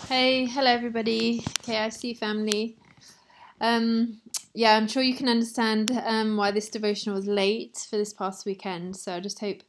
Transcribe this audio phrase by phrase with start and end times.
[0.00, 2.78] Hey, hello everybody, KIC family.
[3.60, 4.22] Um,
[4.54, 8.46] yeah, I'm sure you can understand um, why this devotional was late for this past
[8.46, 8.96] weekend.
[8.96, 9.62] So I just hope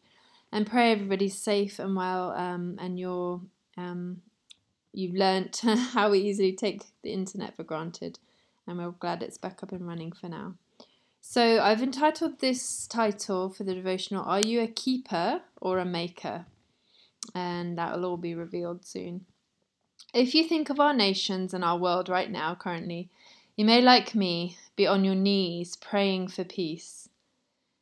[0.51, 3.41] and pray everybody's safe and well, um, and you're
[3.78, 4.21] um,
[4.94, 5.58] you've learnt
[5.92, 8.17] how we easily take the internet for granted,
[8.65, 10.55] and we're glad it's back up and running for now.
[11.19, 16.45] So I've entitled this title for the devotional: "Are you a keeper or a maker?"
[17.35, 19.26] And that will all be revealed soon.
[20.13, 23.09] If you think of our nations and our world right now, currently,
[23.55, 27.09] you may, like me, be on your knees praying for peace.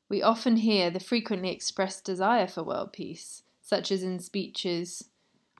[0.10, 5.06] We often hear the frequently expressed desire for world peace, such as in speeches,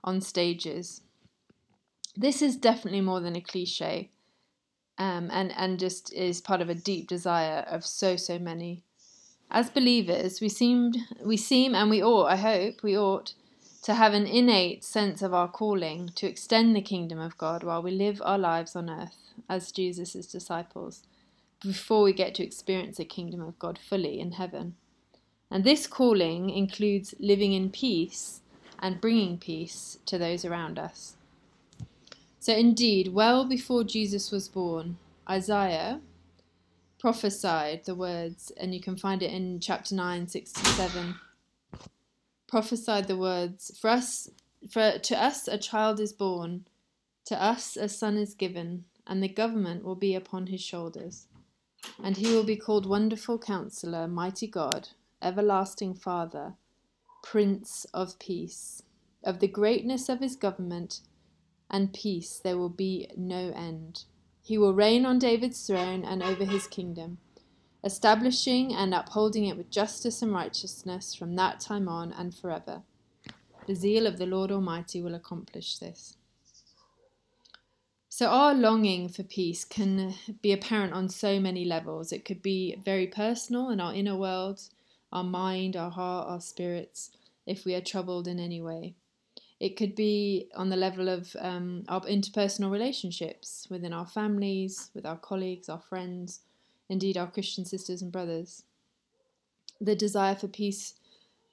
[0.04, 1.00] on stages.
[2.14, 4.10] This is definitely more than a cliche,
[4.98, 8.84] um, and, and just is part of a deep desire of so, so many.
[9.50, 10.92] As believers, we seem,
[11.24, 13.32] we seem, and we ought, I hope, we ought
[13.82, 17.82] to have an innate sense of our calling to extend the kingdom of God while
[17.82, 19.16] we live our lives on earth
[19.48, 21.02] as Jesus' disciples
[21.60, 24.76] before we get to experience the kingdom of God fully in heaven.
[25.50, 28.40] And this calling includes living in peace
[28.78, 31.16] and bringing peace to those around us.
[32.38, 34.96] So, indeed, well before Jesus was born,
[35.28, 36.00] Isaiah
[36.98, 41.14] prophesied the words, and you can find it in chapter 9, 6 to 7
[42.52, 44.28] prophesied the words, For us
[44.70, 46.66] for to us a child is born,
[47.24, 51.28] to us a son is given, and the government will be upon his shoulders.
[52.04, 54.90] And he will be called Wonderful Counselor, Mighty God,
[55.22, 56.52] Everlasting Father,
[57.22, 58.82] Prince of Peace.
[59.24, 61.00] Of the greatness of his government
[61.70, 64.04] and peace there will be no end.
[64.42, 67.16] He will reign on David's throne and over his kingdom
[67.84, 72.82] establishing and upholding it with justice and righteousness from that time on and forever.
[73.66, 76.16] The zeal of the Lord Almighty will accomplish this.
[78.08, 82.12] So, our longing for peace can be apparent on so many levels.
[82.12, 84.60] It could be very personal in our inner world,
[85.10, 87.10] our mind, our heart, our spirits,
[87.46, 88.94] if we are troubled in any way.
[89.58, 95.06] It could be on the level of um, our interpersonal relationships within our families, with
[95.06, 96.40] our colleagues, our friends,
[96.92, 98.62] indeed our Christian sisters and brothers.
[99.80, 100.94] The desire for peace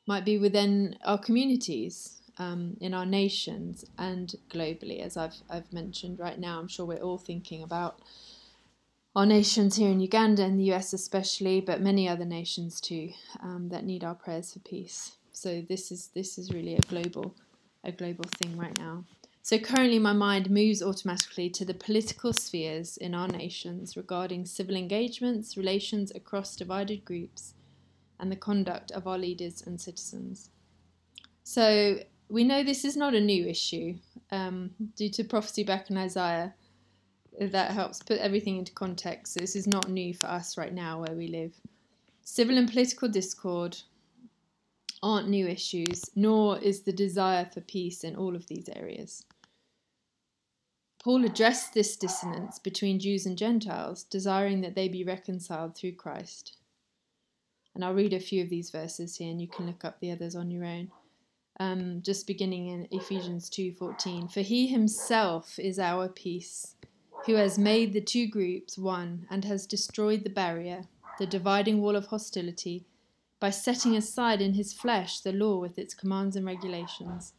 [0.05, 6.19] might be within our communities, um, in our nations, and globally, as I've, I've mentioned
[6.19, 6.59] right now.
[6.59, 7.99] I'm sure we're all thinking about
[9.15, 13.11] our nations here in Uganda and the US especially, but many other nations too
[13.41, 15.13] um, that need our prayers for peace.
[15.31, 17.35] So this is this is really a global
[17.83, 19.05] a global thing right now.
[19.41, 24.75] So currently, my mind moves automatically to the political spheres in our nations regarding civil
[24.75, 27.53] engagements, relations across divided groups,
[28.19, 30.49] and the conduct of our leaders and citizens.
[31.43, 33.95] So we know this is not a new issue
[34.31, 36.53] um, due to prophecy back in Isaiah.
[37.39, 39.35] That helps put everything into context.
[39.35, 41.53] This is not new for us right now where we live.
[42.23, 43.77] Civil and political discord
[45.01, 49.25] aren't new issues, nor is the desire for peace in all of these areas.
[51.01, 56.57] Paul addressed this dissonance between Jews and Gentiles, desiring that they be reconciled through Christ.
[57.73, 60.11] And I'll read a few of these verses here, and you can look up the
[60.11, 60.91] others on your own.
[61.57, 66.75] Um, just beginning in Ephesians 2:14, for he himself is our peace,
[67.25, 71.95] who has made the two groups one and has destroyed the barrier, the dividing wall
[71.95, 72.85] of hostility,
[73.39, 77.33] by setting aside in his flesh the law with its commands and regulations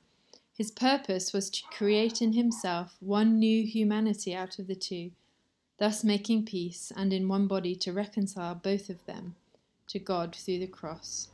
[0.61, 5.11] his purpose was to create in himself one new humanity out of the two,
[5.79, 9.35] thus making peace, and in one body to reconcile both of them
[9.87, 11.29] to God through the cross.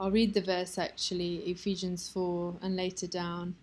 [0.00, 3.54] I'll read the verse actually, Ephesians 4, and later down.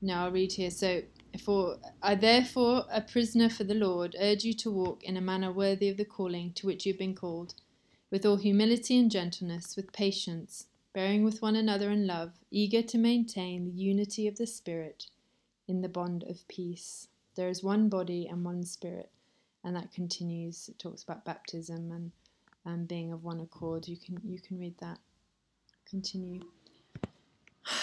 [0.00, 0.70] Now I'll read here.
[0.70, 1.02] So,
[1.44, 5.52] for I therefore, a prisoner for the Lord, urge you to walk in a manner
[5.52, 7.52] worthy of the calling to which you have been called
[8.14, 12.96] with all humility and gentleness, with patience, bearing with one another in love, eager to
[12.96, 15.06] maintain the unity of the Spirit
[15.66, 17.08] in the bond of peace.
[17.34, 19.10] There is one body and one Spirit,
[19.64, 20.68] and that continues.
[20.68, 22.12] It talks about baptism and
[22.64, 23.88] um, being of one accord.
[23.88, 25.00] You can you can read that.
[25.84, 26.42] Continue.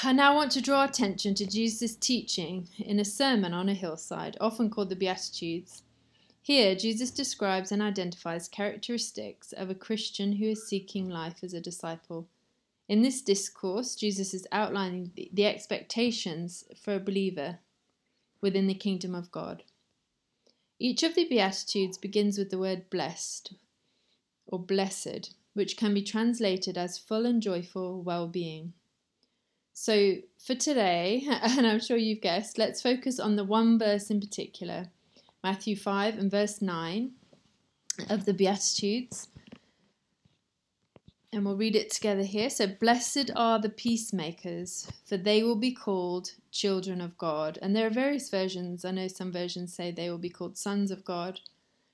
[0.02, 4.38] I now want to draw attention to Jesus' teaching in a sermon on a hillside,
[4.40, 5.84] often called the Beatitudes.
[6.44, 11.62] Here, Jesus describes and identifies characteristics of a Christian who is seeking life as a
[11.62, 12.28] disciple.
[12.90, 17.60] In this discourse, Jesus is outlining the expectations for a believer
[18.42, 19.64] within the kingdom of God.
[20.80, 23.54] Each of the Beatitudes begins with the word blessed
[24.48, 28.74] or blessed, which can be translated as full and joyful well being.
[29.74, 34.20] So, for today, and I'm sure you've guessed, let's focus on the one verse in
[34.20, 34.88] particular
[35.44, 37.12] Matthew 5 and verse 9
[38.10, 39.28] of the Beatitudes.
[41.34, 42.50] And we'll read it together here.
[42.50, 47.58] So, blessed are the peacemakers, for they will be called children of God.
[47.62, 48.84] And there are various versions.
[48.84, 51.40] I know some versions say they will be called sons of God.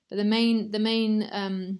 [0.10, 1.80] But the main, the main um,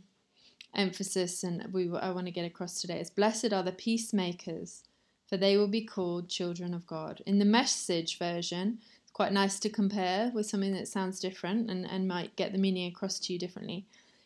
[0.76, 4.84] emphasis, and we I want to get across today, is blessed are the peacemakers,
[5.28, 7.22] for they will be called children of God.
[7.26, 8.80] In the message version,
[9.18, 12.86] quite nice to compare with something that sounds different and, and might get the meaning
[12.86, 13.84] across to you differently.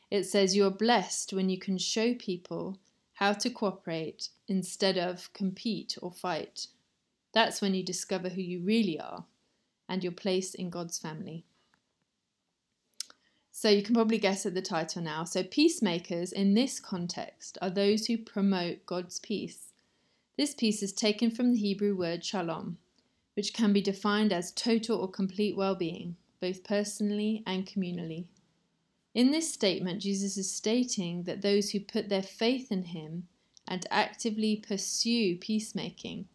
[0.09, 2.77] It says, You're blessed when you can show people
[3.13, 6.67] how to cooperate instead of compete or fight.
[7.31, 9.23] That's when you discover who you really are
[9.88, 11.45] and your place in God's family.
[13.49, 15.23] So you can probably guess at the title now.
[15.23, 19.71] So, peacemakers in this context are those who promote God's peace.
[20.35, 22.77] This peace is taken from the Hebrew word shalom,
[23.33, 28.25] which can be defined as total or complete well being, both personally and communally.
[29.13, 33.28] In this statement, Jesus is stating that those who put their faith in him
[33.68, 36.28] and actively pursue peacemaking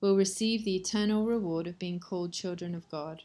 [0.00, 3.22] will receive the eternal reward of being called children of God,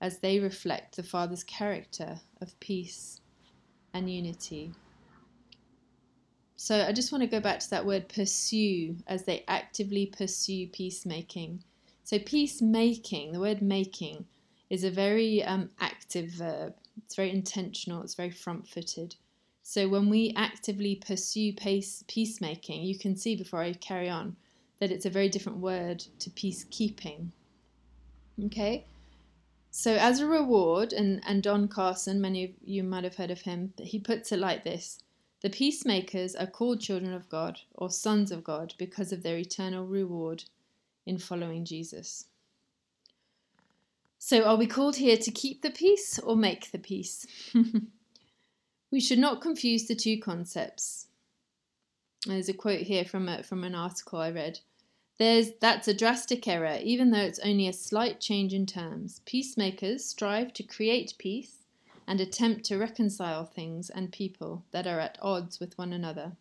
[0.00, 3.20] as they reflect the Father's character of peace
[3.92, 4.72] and unity.
[6.56, 10.66] So I just want to go back to that word pursue, as they actively pursue
[10.66, 11.64] peacemaking.
[12.04, 14.26] So, peacemaking, the word making,
[14.70, 16.74] is a very um, active verb.
[17.04, 19.16] It's very intentional, it's very front footed.
[19.62, 24.36] So when we actively pursue pace, peacemaking, you can see before I carry on
[24.80, 27.28] that it's a very different word to peacekeeping.
[28.46, 28.86] Okay?
[29.70, 33.42] So as a reward, and, and Don Carson, many of you might have heard of
[33.42, 34.98] him, he puts it like this
[35.42, 39.86] The peacemakers are called children of God or sons of God because of their eternal
[39.86, 40.44] reward
[41.06, 42.26] in following Jesus.
[44.18, 47.26] So, are we called here to keep the peace or make the peace?
[48.92, 51.06] we should not confuse the two concepts.
[52.26, 54.60] There's a quote here from a, from an article I read.
[55.18, 59.20] There's that's a drastic error, even though it's only a slight change in terms.
[59.24, 61.58] Peacemakers strive to create peace
[62.06, 66.32] and attempt to reconcile things and people that are at odds with one another.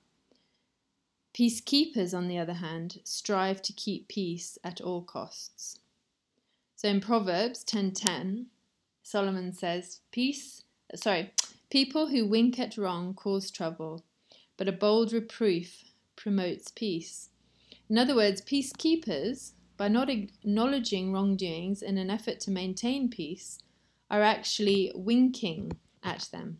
[1.40, 5.80] Peacekeepers, on the other hand, strive to keep peace at all costs.
[6.76, 8.48] So in Proverbs 10:10,
[9.04, 10.66] Solomon says, "Peace,
[10.96, 11.34] sorry,
[11.70, 14.04] people who wink at wrong cause trouble,
[14.58, 15.86] but a bold reproof
[16.18, 17.30] promotes peace."
[17.88, 23.60] In other words, peacekeepers, by not acknowledging wrongdoings in an effort to maintain peace,
[24.12, 26.60] are actually winking at them.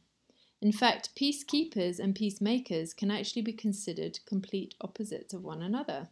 [0.62, 6.10] In fact, peacekeepers and peacemakers can actually be considered complete opposites of one another.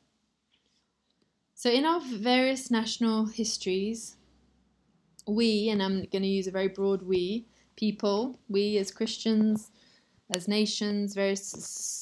[1.54, 4.16] So, in our various national histories,
[5.28, 7.46] we, and I'm going to use a very broad we,
[7.76, 9.70] people, we as Christians,
[10.30, 11.50] as nations, various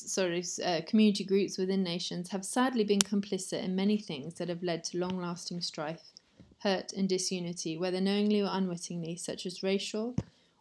[0.08, 4.50] sort of uh, community groups within nations, have sadly been complicit in many things that
[4.50, 6.12] have led to long lasting strife,
[6.60, 10.16] hurt, and disunity, whether knowingly or unwittingly, such as racial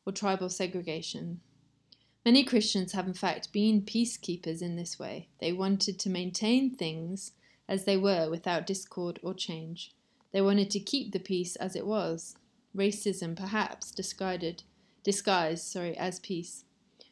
[0.06, 1.40] or tribal segregation.
[2.24, 5.28] Many Christians have, in fact, been peacekeepers in this way.
[5.40, 7.32] They wanted to maintain things
[7.68, 9.92] as they were without discord or change.
[10.32, 12.34] They wanted to keep the peace as it was.
[12.74, 14.64] Racism, perhaps, disguised,
[15.02, 16.64] disguised sorry, as peace.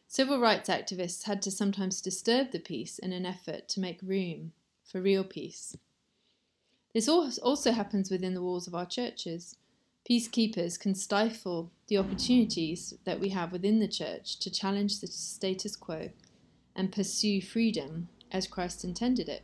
[0.08, 4.52] Civil rights activists had to sometimes disturb the peace in an effort to make room
[4.84, 5.76] for real peace.
[6.94, 9.56] This also happens within the walls of our churches.
[10.08, 15.76] Peacekeepers can stifle the opportunities that we have within the church to challenge the status
[15.76, 16.08] quo
[16.74, 19.42] and pursue freedom as Christ intended it.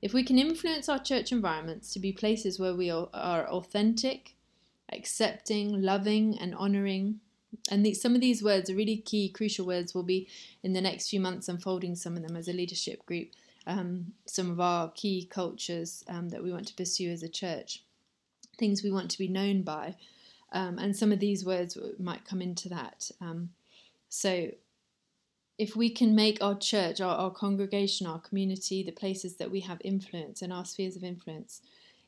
[0.00, 4.36] If we can influence our church environments to be places where we are authentic,
[4.92, 7.18] accepting, loving, and honoring,
[7.68, 9.92] and some of these words are really key, crucial words.
[9.92, 10.28] We'll be
[10.62, 13.30] in the next few months unfolding some of them as a leadership group,
[13.66, 17.82] um, some of our key cultures um, that we want to pursue as a church,
[18.56, 19.96] things we want to be known by.
[20.52, 23.10] Um, and some of these words might come into that.
[23.20, 23.50] Um,
[24.08, 24.50] so
[25.58, 29.60] if we can make our church, our, our congregation, our community, the places that we
[29.60, 31.60] have influence and our spheres of influence,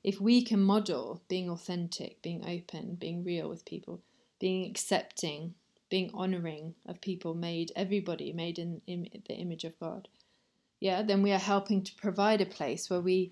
[0.02, 4.00] if we can model being authentic, being open, being real with people,
[4.40, 5.54] being accepting,
[5.90, 10.08] being honoring of people made, everybody made in, in the image of God,
[10.80, 13.30] yeah, then we are helping to provide a place where we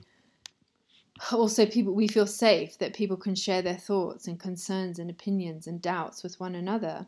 [1.33, 5.67] also people we feel safe that people can share their thoughts and concerns and opinions
[5.67, 7.07] and doubts with one another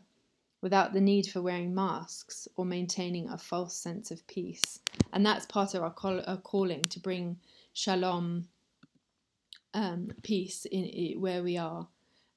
[0.63, 4.79] without the need for wearing masks or maintaining a false sense of peace.
[5.11, 7.37] And that's part of our, call, our calling to bring
[7.73, 8.47] shalom
[9.73, 11.85] um, peace in, in where we are.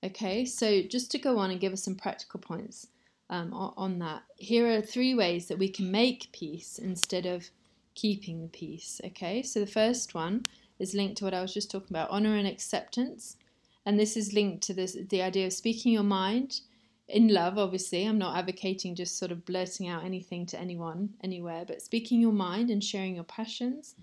[0.03, 2.89] Okay, so just to go on and give us some practical points
[3.31, 7.49] um, on, that, here are three ways that we can make peace instead of
[7.95, 9.01] keeping the peace.
[9.05, 10.47] Okay, so the first one
[10.79, 13.37] is linked to what I was just talking about honor and acceptance.
[13.85, 16.61] And this is linked to this the idea of speaking your mind
[17.09, 18.05] in love, obviously.
[18.05, 22.33] I'm not advocating just sort of blurting out anything to anyone, anywhere, but speaking your
[22.33, 23.95] mind and sharing your passions.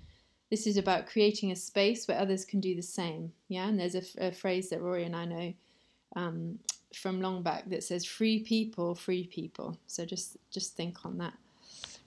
[0.49, 3.33] This is about creating a space where others can do the same.
[3.47, 5.53] Yeah, and there's a, a phrase that Rory and I know
[6.15, 6.59] um,
[6.95, 11.33] from long back that says "free people, free people." So just just think on that.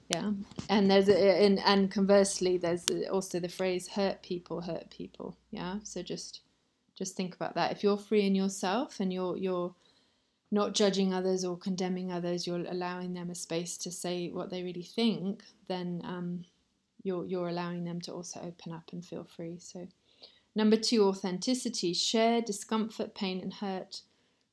[0.08, 0.32] Yeah,
[0.68, 5.78] and there's a, and, and conversely, there's also the phrase "hurt people, hurt people." Yeah,
[5.82, 6.42] so just
[6.96, 7.72] just think about that.
[7.72, 9.74] If you're free in yourself and you're you're
[10.50, 14.62] not judging others or condemning others, you're allowing them a space to say what they
[14.62, 16.44] really think, then um,
[17.02, 19.58] you're you're allowing them to also open up and feel free.
[19.58, 19.88] So,
[20.54, 21.94] number two, authenticity.
[21.94, 24.02] Share discomfort, pain, and hurt.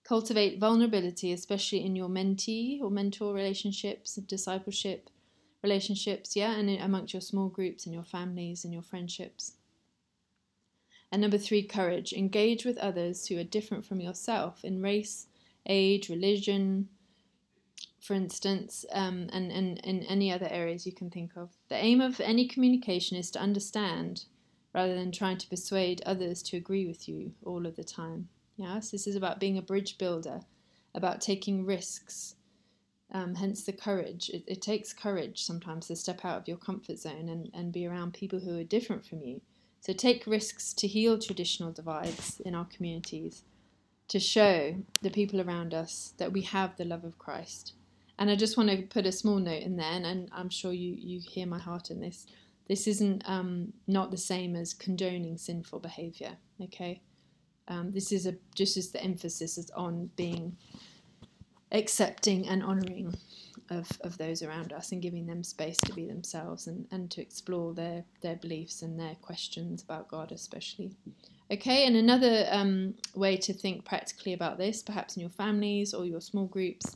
[0.03, 5.09] Cultivate vulnerability, especially in your mentee or mentor relationships, discipleship
[5.63, 9.53] relationships, yeah, and amongst your small groups and your families and your friendships.
[11.11, 12.11] And number three, courage.
[12.11, 15.27] Engage with others who are different from yourself in race,
[15.65, 16.89] age, religion,
[18.01, 21.51] for instance, um, and, and any other areas you can think of.
[21.69, 24.25] The aim of any communication is to understand
[24.73, 28.27] rather than trying to persuade others to agree with you all of the time.
[28.57, 30.41] Yes, this is about being a bridge builder,
[30.95, 32.35] about taking risks,
[33.13, 34.29] um, hence the courage.
[34.29, 37.85] It, it, takes courage sometimes to step out of your comfort zone and, and be
[37.85, 39.41] around people who are different from you.
[39.81, 43.43] So take risks to heal traditional divides in our communities,
[44.07, 47.73] to show the people around us that we have the love of Christ.
[48.17, 50.95] And I just want to put a small note in there, and, I'm sure you,
[50.97, 52.27] you hear my heart in this.
[52.67, 56.37] This isn't um, not the same as condoning sinful behaviour.
[56.61, 57.01] Okay,
[57.67, 60.55] um, this is a just as the emphasis is on being
[61.73, 63.15] accepting and honouring
[63.69, 67.21] of, of those around us and giving them space to be themselves and, and to
[67.21, 70.91] explore their, their beliefs and their questions about God, especially.
[71.51, 76.05] Okay, and another um, way to think practically about this, perhaps in your families or
[76.05, 76.95] your small groups,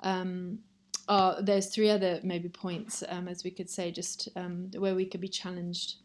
[0.00, 0.58] um,
[1.06, 5.04] are there's three other maybe points, um, as we could say, just um, where we
[5.04, 5.96] could be challenged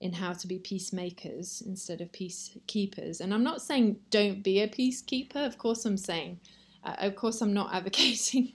[0.00, 3.20] in how to be peacemakers instead of peacekeepers.
[3.20, 5.46] And I'm not saying don't be a peacekeeper.
[5.46, 6.40] Of course, I'm saying
[6.84, 8.52] uh, of course, I'm not advocating,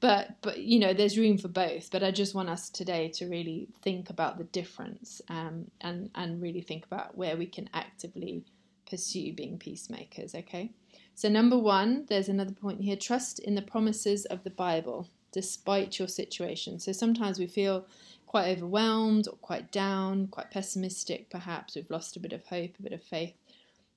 [0.00, 1.90] but but you know, there's room for both.
[1.90, 6.42] But I just want us today to really think about the difference um, and and
[6.42, 8.44] really think about where we can actively
[8.88, 10.34] pursue being peacemakers.
[10.34, 10.72] Okay.
[11.14, 15.98] So number one, there's another point here: trust in the promises of the Bible despite
[15.98, 16.78] your situation.
[16.78, 17.86] So sometimes we feel
[18.26, 21.76] quite overwhelmed or quite down, quite pessimistic, perhaps.
[21.76, 23.34] We've lost a bit of hope, a bit of faith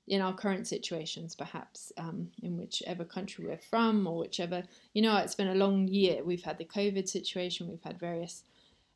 [0.09, 4.63] in our current situations, perhaps um, in whichever country we're from or whichever,
[4.93, 6.23] you know, it's been a long year.
[6.23, 8.43] We've had the COVID situation, we've had various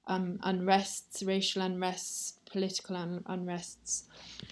[0.08, 4.04] um, unrests, racial unrests, political un- unrests,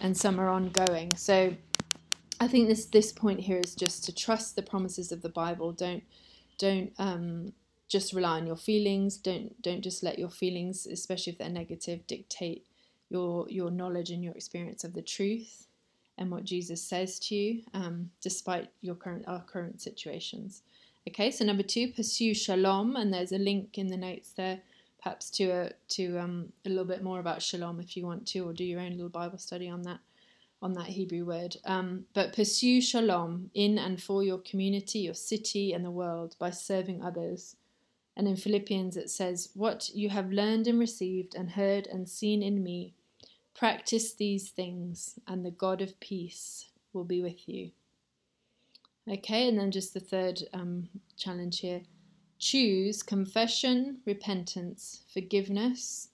[0.02, 1.16] and some are ongoing.
[1.16, 1.56] So
[2.40, 5.72] I think this this point here is just to trust the promises of the Bible.
[5.72, 6.04] Don't
[6.60, 7.54] don't um,
[7.90, 9.18] just rely on your feelings.
[9.18, 12.66] Don't don't just let your feelings, especially if they're negative, dictate
[13.10, 15.68] your your knowledge and your experience of the truth
[16.22, 20.62] and what Jesus says to you, um, despite your current our current situations.
[21.10, 24.62] Okay, so number two, pursue shalom, and there's a link in the notes there,
[25.02, 28.48] perhaps to a to um, a little bit more about shalom if you want to,
[28.48, 30.00] or do your own little Bible study on that
[30.62, 31.58] on that Hebrew word.
[31.66, 36.52] Um, but pursue shalom in and for your community, your city, and the world by
[36.52, 37.56] serving others.
[38.16, 42.44] And in Philippians it says, What you have learned and received and heard and seen
[42.44, 42.94] in me,
[43.62, 47.70] Practice these things, and the God of peace will be with you.
[49.08, 51.84] Okay, and then just the third um, challenge here
[52.40, 56.08] choose confession, repentance, forgiveness,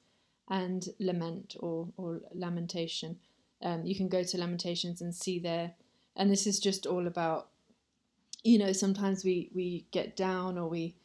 [0.49, 3.17] and lament or, or lamentation.
[3.61, 5.71] Um, you can go to Lamentations and see there,
[6.17, 7.47] and this is just all about,
[8.43, 10.95] you know, sometimes we, we get down or we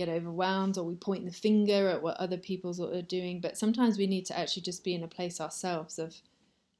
[0.00, 3.40] get overwhelmed or we point the finger at what other people are doing.
[3.40, 6.14] But sometimes we need to actually just be in a place ourselves of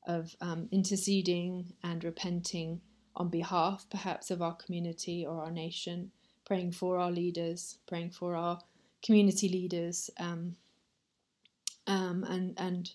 [0.07, 2.81] of um, interceding and repenting
[3.15, 6.11] on behalf, perhaps, of our community or our nation,
[6.47, 8.59] praying for our leaders, praying for our
[9.05, 10.57] community leaders, um,
[11.87, 12.93] um, and and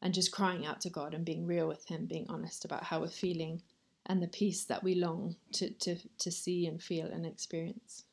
[0.00, 3.00] and just crying out to God and being real with Him, being honest about how
[3.00, 3.60] we're feeling
[4.06, 8.04] and the peace that we long to to to see and feel and experience.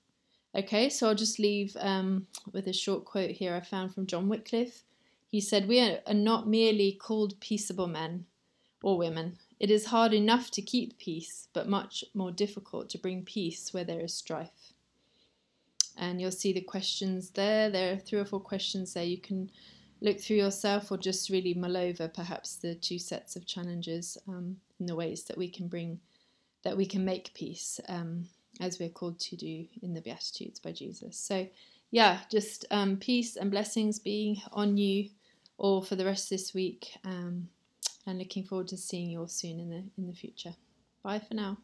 [0.56, 4.30] Okay, so I'll just leave um, with a short quote here I found from John
[4.30, 4.84] Wycliffe.
[5.28, 8.26] He said, We are not merely called peaceable men
[8.82, 9.38] or women.
[9.60, 13.84] It is hard enough to keep peace, but much more difficult to bring peace where
[13.84, 14.72] there is strife.
[15.98, 17.70] And you'll see the questions there.
[17.70, 19.04] There are three or four questions there.
[19.04, 19.52] You can
[20.00, 24.56] look through yourself or just really mull over perhaps the two sets of challenges um,
[24.80, 26.00] in the ways that we can bring,
[26.64, 28.26] that we can make peace um,
[28.60, 31.18] as we're called to do in the Beatitudes by Jesus.
[31.18, 31.48] So,
[31.92, 35.10] yeah, just um, peace and blessings being on you
[35.58, 36.98] all for the rest of this week.
[37.04, 37.50] Um,
[38.08, 40.56] and looking forward to seeing you all soon in the in the future.
[41.04, 41.58] Bye for now.